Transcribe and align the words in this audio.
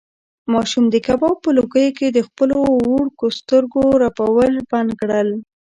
ماشوم 0.53 0.85
د 0.89 0.95
کباب 1.07 1.35
په 1.43 1.49
لوګیو 1.57 1.95
کې 1.97 2.07
د 2.11 2.19
خپلو 2.27 2.57
وړوکو 2.83 3.25
سترګو 3.39 3.83
رپول 4.03 4.51
بند 4.71 4.91
کړل. 4.99 5.29